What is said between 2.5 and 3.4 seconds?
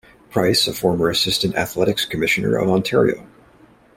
of Ontario.